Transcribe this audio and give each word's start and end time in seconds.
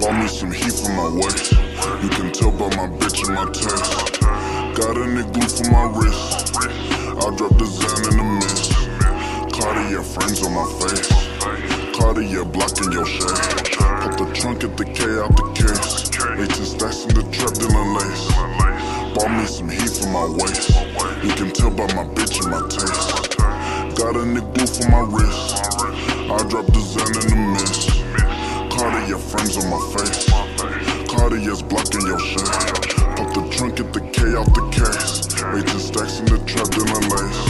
Bought 0.00 0.20
me 0.20 0.28
some 0.28 0.50
heat 0.50 0.72
for 0.72 0.92
my 0.92 1.10
waist. 1.14 1.52
You 1.52 2.08
can 2.08 2.32
tell 2.32 2.50
by 2.52 2.74
my 2.74 2.86
bitch 2.96 3.26
and 3.26 3.34
my 3.34 3.50
taste. 3.52 4.13
Got 4.74 4.96
a 4.96 5.06
nigga 5.06 5.32
glue 5.32 5.46
for 5.46 5.70
my 5.70 5.86
wrist. 5.94 6.56
I'll 7.22 7.30
drop 7.30 7.56
the 7.58 7.64
Zen 7.64 8.10
in 8.10 8.16
the 8.18 8.24
mist. 8.42 8.74
Cartier 9.54 10.02
frames 10.02 10.42
on 10.42 10.52
my 10.52 10.66
face. 10.82 11.06
Cartier 11.94 12.44
blocking 12.44 12.90
your 12.90 13.06
shade. 13.06 13.70
Put 14.02 14.18
the 14.18 14.26
trunk 14.34 14.64
at 14.64 14.76
the 14.76 14.84
K 14.84 15.06
out 15.22 15.30
the 15.38 15.46
case. 15.54 16.10
18 16.10 16.66
stacks 16.66 17.06
in 17.06 17.14
the 17.14 17.22
trap, 17.30 17.54
dealing 17.54 17.94
lace. 17.94 18.26
Bought 19.14 19.30
me 19.30 19.46
some 19.46 19.70
heat 19.70 19.94
for 19.94 20.10
my 20.10 20.26
waist. 20.42 20.74
You 21.22 21.32
can 21.38 21.52
tell 21.54 21.70
by 21.70 21.86
my 21.94 22.02
bitch 22.10 22.42
and 22.42 22.50
my 22.50 22.66
taste. 22.66 23.38
Got 23.94 24.16
a 24.16 24.26
nigga 24.26 24.54
glue 24.58 24.66
for 24.66 24.90
my 24.90 25.06
wrist. 25.06 25.54
I'll 26.26 26.48
drop 26.50 26.66
the 26.66 26.80
Zen 26.82 27.14
in 27.22 27.30
the 27.30 27.38
mist. 27.54 27.94
Cartier 28.74 29.18
frames 29.22 29.56
on 29.56 29.70
my 29.70 29.78
face. 29.94 30.26
Cartier's 31.06 31.62
blocking 31.62 32.06
your 32.08 32.18
shit. 32.18 32.73
Pop 33.16 33.32
the 33.32 33.48
trunk 33.50 33.78
at 33.78 33.92
the 33.92 34.00
K 34.00 34.34
out 34.34 34.50
the 34.54 34.62
case. 34.74 35.30
18 35.38 35.78
stacks 35.78 36.18
in 36.18 36.26
the 36.26 36.38
trap, 36.50 36.66
dealing 36.74 37.06
lace. 37.14 37.42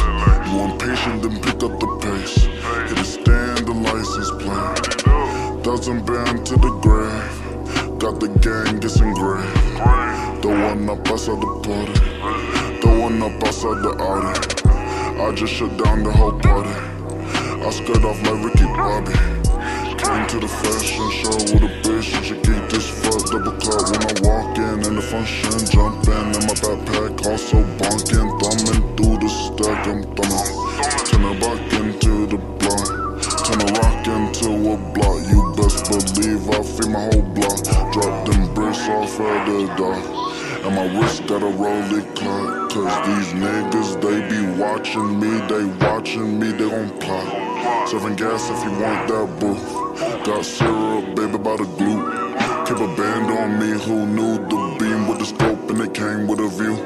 You 0.48 0.60
impatient, 0.60 1.22
then 1.22 1.40
pick 1.40 1.62
up 1.62 1.80
the 1.80 1.88
pace. 2.02 2.44
Hit 2.88 2.98
a 2.98 3.04
stand, 3.04 3.66
the 3.66 3.72
license 3.72 4.30
plate. 4.42 5.64
Dozen 5.64 6.04
band 6.04 6.44
to 6.46 6.56
the 6.56 6.70
grave. 6.84 7.98
Got 7.98 8.20
the 8.20 8.28
gang, 8.44 8.76
it's 8.82 9.00
engraved. 9.00 10.42
The 10.42 10.48
one 10.48 10.90
up 10.90 11.08
outside 11.08 11.40
the 11.40 11.46
party. 11.64 11.92
The 12.80 13.00
one 13.00 13.22
up 13.22 13.42
outside 13.42 13.80
the 13.82 13.96
Audi. 13.98 15.20
I 15.22 15.32
just 15.34 15.54
shut 15.54 15.74
down 15.82 16.02
the 16.02 16.12
whole 16.12 16.38
party. 16.40 16.68
I 17.64 17.70
skirt 17.70 18.04
off 18.04 18.20
like 18.22 18.44
Ricky 18.44 18.64
Bobby. 18.64 19.44
Came 20.05 20.27
to 20.28 20.38
the 20.41 20.48
fashion 20.48 21.10
show 21.10 21.36
with 21.52 21.64
a 21.64 21.72
bitch. 21.83 22.14
And 22.14 22.24
she 22.24 22.34
this 22.69 22.88
fuck 22.88 23.24
double 23.30 23.56
cup 23.58 23.88
when 23.91 24.02
I 24.05 24.12
walk 24.22 24.58
in 24.58 24.84
in 24.84 24.94
the 24.97 25.02
function 25.02 25.58
jumping 25.72 26.34
in 26.36 26.42
my 26.47 26.55
backpack 26.60 27.27
also 27.27 27.62
bonking 27.80 28.28
thumbing 28.41 28.97
through 28.97 29.19
the 29.19 29.28
stack. 29.28 29.86
I'm 29.86 30.02
thumbing. 30.14 30.55
Turn 31.08 31.25
it 31.25 31.41
back 31.41 31.72
into 31.80 32.27
the 32.27 32.38
block 32.58 33.05
turn 33.44 33.60
a 33.60 33.72
rock 33.78 34.06
into 34.06 34.72
a 34.72 34.77
block 34.94 35.20
you 35.28 35.41
best 35.56 35.84
believe 35.88 36.48
I 36.48 36.62
feed 36.62 36.91
my 36.91 37.00
whole 37.00 37.22
block. 37.36 37.92
Drop 37.92 38.27
them 38.27 38.55
bricks 38.55 38.88
off 38.88 39.20
at 39.20 39.47
the 39.47 39.66
dock 39.77 40.33
and 40.64 40.74
my 40.74 40.98
wrist 40.98 41.26
got 41.26 41.42
a 41.42 41.46
rolling 41.46 42.14
clock 42.14 42.70
Cause 42.70 43.06
these 43.06 43.32
niggas, 43.40 44.00
they 44.00 44.18
be 44.28 44.60
watching 44.60 45.20
me 45.20 45.30
They 45.46 45.64
watching 45.86 46.38
me, 46.40 46.52
they 46.52 46.68
gon' 46.68 46.90
plot. 46.98 47.88
Serving 47.88 48.16
gas 48.16 48.50
if 48.50 48.64
you 48.64 48.70
want 48.80 49.08
that 49.08 49.40
boo 49.40 49.54
Got 50.24 50.44
syrup, 50.44 51.14
baby, 51.14 51.38
by 51.38 51.56
the 51.56 51.64
glue. 51.76 52.24
Keep 52.64 52.78
a 52.78 52.96
band 52.96 53.30
on 53.30 53.60
me, 53.60 53.78
who 53.84 54.06
knew 54.06 54.38
the 54.48 54.76
beam 54.80 55.06
with 55.06 55.18
the 55.18 55.26
scope 55.26 55.70
and 55.70 55.80
it 55.82 55.94
came 55.94 56.26
with 56.26 56.40
a 56.40 56.48
view? 56.48 56.76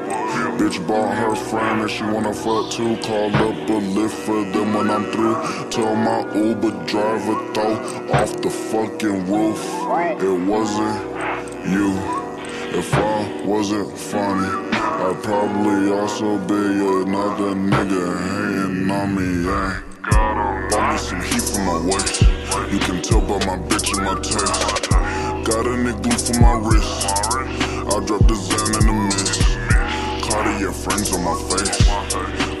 Bitch 0.59 0.85
bought 0.85 1.15
her 1.15 1.35
friend 1.35 1.81
and 1.81 1.89
she 1.89 2.03
wanna 2.03 2.33
fuck 2.33 2.69
too. 2.69 2.97
Call 2.97 3.33
up 3.33 3.69
a 3.69 3.79
Lyft 3.95 4.11
for 4.25 4.43
them 4.51 4.73
when 4.73 4.91
I'm 4.91 5.05
through. 5.11 5.69
Tell 5.71 5.95
my 5.95 6.19
Uber 6.35 6.85
driver 6.85 7.53
throw 7.53 7.75
off 8.13 8.33
the 8.41 8.49
fucking 8.49 9.31
roof. 9.31 9.63
It 10.21 10.47
wasn't 10.47 11.19
you 11.65 12.28
if 12.73 12.93
I 12.93 13.41
wasn't 13.45 13.97
funny, 13.97 14.47
I'd 14.73 15.23
probably 15.23 15.91
also 15.91 16.37
be 16.47 16.55
another 16.55 17.55
nigga 17.55 18.05
hating 18.29 18.91
on 18.91 19.15
me, 19.15 19.45
yeah. 19.45 19.81
Bought 20.69 20.91
me 20.91 20.97
some 20.97 21.21
heat 21.21 21.41
for 21.41 21.61
my 21.61 21.79
waist. 21.85 22.21
You 22.71 22.79
can 22.79 23.01
tell 23.01 23.21
by 23.21 23.43
my 23.45 23.57
bitch 23.67 23.95
and 23.95 24.05
my 24.05 24.15
taste. 24.21 24.89
Got 25.47 25.65
a 25.65 25.75
nigga 25.85 26.13
for 26.25 26.39
my 26.39 26.53
wrist. 26.67 27.07
I'll 27.91 28.01
drop 28.01 28.27
the 28.27 28.35
Zen 28.35 28.75
in 28.79 28.87
the 28.87 28.93
mist. 28.93 29.41
Cartier 30.29 30.71
frames 30.71 31.13
on 31.13 31.23
my 31.23 31.35
face. 31.49 31.87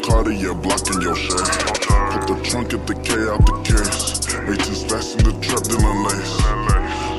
Cartier 0.05 0.55
blocking 0.55 1.01
your 1.01 1.15
shade. 1.15 1.37
Put 2.11 2.27
the 2.27 2.39
trunk 2.43 2.73
at 2.73 2.87
the 2.87 2.95
K 2.95 3.13
out 3.29 3.45
the 3.45 3.53
case. 3.63 4.19
18 4.49 4.75
stacks 4.75 5.15
in 5.15 5.23
the 5.23 5.33
trap, 5.39 5.63
dealing 5.63 6.03
lace. 6.03 6.68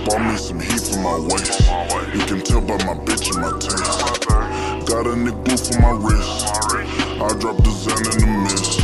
Bought 0.05 0.23
me 0.23 0.37
some 0.37 0.59
heat 0.59 0.81
for 0.81 0.99
my 1.01 1.19
waist. 1.29 1.61
You 2.15 2.25
can 2.25 2.41
tell 2.41 2.61
by 2.61 2.77
my 2.85 2.95
bitch 3.05 3.29
and 3.31 3.43
my 3.45 3.53
taste. 3.61 4.27
Got 4.89 5.07
a 5.07 5.13
nigga 5.13 5.45
glue 5.45 5.57
for 5.57 5.77
my 5.81 5.93
wrist. 5.93 6.47
I 7.21 7.29
drop 7.39 7.57
the 7.63 7.71
Zen 7.71 8.01
in 8.09 8.19
the 8.21 8.31
mist. 8.49 8.81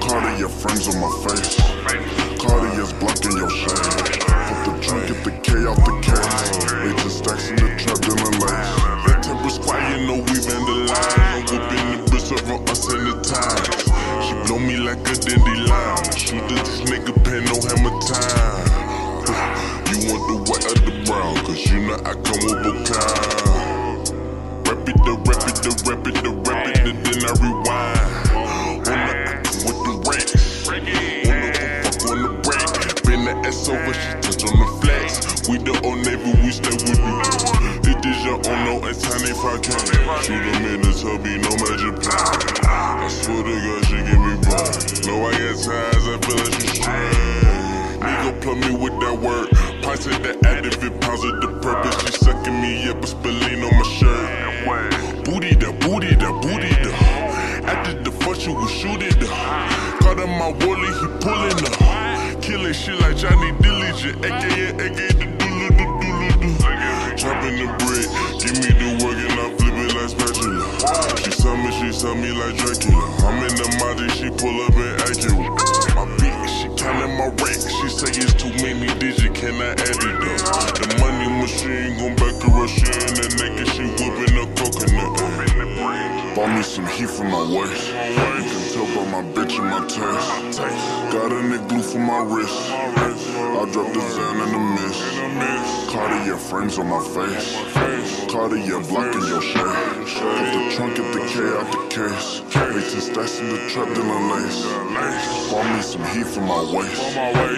Cartier 0.00 0.48
frames 0.48 0.88
on 0.88 0.96
my 0.96 1.12
face. 1.28 1.60
Cartier's 2.40 2.92
blocking 2.94 3.36
your 3.36 3.50
shade. 3.50 4.16
Put 4.48 4.58
the 4.64 4.72
trunk 4.80 5.10
at 5.12 5.20
the 5.24 5.32
K 5.44 5.68
out 5.68 5.76
the 5.84 5.92
case. 6.00 6.56
18 6.88 7.10
stacks 7.10 7.50
in 7.50 7.56
the 7.56 7.68
trap, 7.76 8.00
dealing 8.00 8.40
lace. 8.40 8.72
That 9.04 9.20
temper 9.22 9.50
squad, 9.50 9.76
you 9.92 10.06
know 10.06 10.24
we 10.24 10.40
vandalize. 10.40 11.20
I'm 11.20 11.44
whipping 11.52 11.86
the 11.92 11.98
bitch 12.10 12.32
serving 12.32 12.68
us 12.68 12.88
in 12.90 13.04
the 13.04 13.14
ties. 13.20 13.84
She 14.24 14.32
blow 14.48 14.58
me 14.58 14.78
like 14.78 15.04
a 15.04 15.14
dandelion. 15.20 16.00
Shoot 16.16 16.48
this 16.48 16.80
nigga, 16.88 17.12
pay 17.28 17.44
no 17.44 17.60
hammer 17.60 18.00
time. 18.00 18.69
You 19.90 20.06
want 20.06 20.22
the 20.30 20.36
white 20.46 20.64
or 20.70 20.78
the 20.86 21.02
brown, 21.04 21.34
cause 21.44 21.66
you 21.66 21.80
know 21.82 21.98
I 22.06 22.14
come 22.22 22.38
with 22.46 22.62
a 22.62 22.74
kind. 22.86 24.06
Rap 24.62 24.86
it, 24.86 24.94
the 25.02 25.18
rap 25.26 25.42
it, 25.50 25.58
the 25.66 25.72
rap 25.82 26.06
it, 26.06 26.14
the 26.22 26.30
rap 26.46 26.62
it, 26.70 26.78
and 26.86 27.02
then 27.02 27.26
I 27.26 27.34
rewind. 27.42 28.30
On 28.38 28.84
the 28.86 28.92
act 28.94 29.50
with 29.66 29.82
the 29.82 29.94
racks. 30.06 30.62
On 30.70 30.78
the 30.78 31.50
fuck 31.90 32.06
on 32.06 32.22
the 32.22 32.30
break. 32.38 33.02
Bend 33.02 33.26
the 33.26 33.34
ass 33.42 33.66
over, 33.66 33.90
she 33.90 34.14
touch 34.22 34.46
on 34.46 34.54
the 34.62 34.68
flex. 34.78 35.26
We 35.48 35.58
the 35.58 35.74
old 35.82 36.06
navy, 36.06 36.38
we 36.38 36.54
stay 36.54 36.70
with 36.70 36.94
you. 36.94 37.90
It 37.90 37.98
is 38.06 38.22
your 38.22 38.38
own, 38.46 38.58
no, 38.70 38.86
it's 38.86 39.02
tiny 39.02 39.34
I 39.34 39.58
can. 39.58 39.74
Shoot 40.22 40.38
them 40.38 40.70
in 40.70 40.80
the 40.86 40.94
tubby, 40.94 41.34
no 41.34 41.50
magic 41.58 41.98
plan. 41.98 42.62
I 42.62 43.08
swear 43.10 43.42
to 43.42 43.54
God, 43.58 43.82
she 43.90 43.98
give 44.06 44.22
me 44.22 44.38
blood. 44.46 44.70
No, 45.02 45.26
I 45.26 45.34
get 45.34 45.58
ties, 45.58 46.06
I 46.06 46.14
feel 46.22 46.38
like 46.38 46.54
she 46.62 46.78
straight. 46.78 47.50
Nigga 48.00 48.40
plug 48.40 48.58
me 48.58 48.70
with 48.78 48.96
that 49.00 49.18
word. 49.18 49.69
At 50.00 50.22
the 50.22 50.30
it 50.30 50.64
at 50.64 50.80
the 50.80 51.58
purpose. 51.60 52.00
She 52.00 52.24
sucking 52.24 52.58
me 52.62 52.88
up, 52.88 53.00
but 53.00 53.08
spilling 53.10 53.62
on 53.62 53.70
my 53.76 53.82
shirt. 53.84 55.24
Booty 55.26 55.54
da, 55.54 55.72
booty 55.72 56.16
da, 56.16 56.32
booty 56.40 56.70
da. 56.80 56.90
After 57.68 57.92
the 58.02 58.10
fuck, 58.10 58.36
she 58.36 58.48
was 58.48 58.70
shooting 58.70 59.12
da. 59.20 59.28
Caught 60.00 60.20
him 60.20 60.30
my 60.40 60.56
wally, 60.64 60.88
he 60.88 61.06
pulling 61.20 61.60
da. 61.60 62.40
Killing 62.40 62.72
shit 62.72 62.98
like 63.00 63.18
Johnny 63.18 63.52
Diligent, 63.60 64.24
aka, 64.24 64.72
aka 64.80 65.08
the 65.20 65.26
doodle 65.36 65.68
doo 65.76 65.92
doodle 66.00 66.32
doo. 66.40 66.56
Chopping 67.20 67.60
the 67.60 67.68
bread, 67.84 68.08
give 68.40 68.56
me 68.56 68.72
the 68.72 69.04
work 69.04 69.20
and 69.20 69.36
I 69.36 69.52
flip 69.60 69.76
it 69.84 69.92
like 70.00 70.08
spatula. 70.16 70.64
She 71.20 71.30
saw 71.30 71.54
me, 71.54 71.70
she 71.76 71.92
saw 71.92 72.14
me 72.14 72.32
like 72.32 72.56
Dracula. 72.56 73.04
I'm 73.28 73.44
in 73.44 73.52
the 73.52 73.68
Maji, 73.76 74.08
she 74.16 74.30
pull 74.30 74.64
up 74.64 74.72
and 74.80 74.96
accurate. 75.02 75.39
Can 79.40 79.54
I 79.62 79.70
add 79.70 79.80
it 79.80 80.20
up? 80.44 80.76
The 80.76 80.86
money 81.00 81.40
machine 81.40 81.96
gon' 81.96 82.14
back 82.16 82.36
her 82.44 82.60
up, 82.60 82.68
in 82.68 83.14
the 83.16 83.26
naked, 83.40 83.68
she 83.72 83.84
whipping 83.96 84.36
a 84.36 84.44
coconut. 84.52 85.16
Bought 86.36 86.54
me 86.54 86.62
some 86.62 86.86
heat 86.86 87.08
for 87.08 87.24
my 87.24 87.40
waist. 87.48 88.59
My 89.22 89.32
bitch 89.32 89.58
and 89.58 89.68
my 89.68 89.80
taste. 89.86 90.58
Got 91.12 91.32
a 91.32 91.40
nigga 91.44 91.68
glue 91.68 91.82
for 91.82 91.98
my 91.98 92.22
wrist. 92.22 92.70
I 92.70 93.68
drop 93.72 93.92
the 93.92 94.00
Zen 94.00 94.40
in 94.40 94.52
the 94.52 94.62
mist. 94.76 95.90
Cartier 95.90 96.36
frames 96.38 96.78
on 96.78 96.88
my 96.88 97.02
face. 97.14 97.56
Cartier 98.30 98.80
blocking 98.80 99.26
your 99.28 99.42
shade. 99.42 99.60
Put 100.16 100.48
the 100.56 100.72
trunk 100.74 100.98
at 100.98 101.12
the 101.12 101.20
K 101.28 101.34
out 101.58 101.68
the 101.72 101.80
case. 101.90 102.40
18 102.56 103.00
stacks 103.00 103.40
in 103.40 103.48
the 103.48 103.58
trap, 103.68 103.88
dealing 103.94 104.30
lace. 104.30 104.64
Bought 105.50 105.68
me 105.74 105.82
some 105.82 106.04
heat 106.12 106.26
for 106.26 106.40
my 106.40 106.62
waist. 106.72 107.02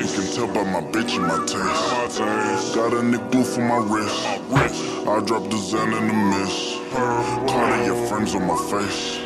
You 0.02 0.22
can 0.22 0.34
tell 0.34 0.48
by 0.48 0.64
my 0.64 0.80
bitch 0.90 1.14
and 1.16 1.26
my 1.28 1.38
taste. 1.46 2.74
Got 2.74 2.92
a 2.92 3.02
nigga 3.02 3.30
glue 3.30 3.44
for 3.44 3.60
my 3.60 3.78
wrist. 3.78 4.26
I 5.06 5.20
drop 5.24 5.48
the 5.48 5.58
Zen 5.58 5.92
in 5.92 6.08
the 6.08 6.14
mist. 6.14 6.71
Cartier 6.92 8.06
frames 8.06 8.34
on 8.34 8.46
my 8.46 8.56
face. 8.70 9.18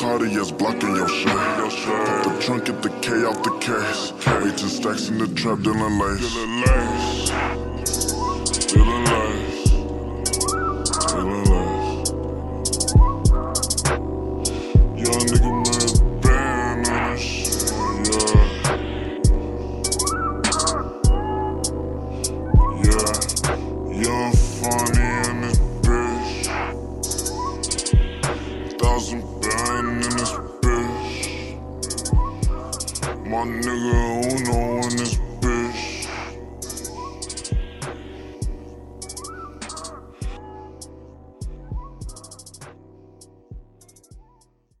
Cartier's 0.00 0.50
blocking 0.52 0.96
your 0.96 1.08
shade. 1.08 1.36
Put 2.22 2.24
the 2.24 2.38
trunk 2.40 2.68
at 2.70 2.82
the 2.82 2.88
K 3.02 3.24
out 3.26 3.44
the 3.44 3.50
case. 3.60 4.12
18 4.26 4.68
stacks 4.68 5.08
in 5.08 5.18
the 5.18 5.28
trap, 5.34 5.60
dealing 5.60 5.98
lace. 5.98 6.34
Dealing 8.72 9.03